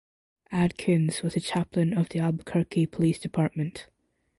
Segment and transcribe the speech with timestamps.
[0.51, 3.85] Adkins was the chaplain of the Albuquerque Police Department.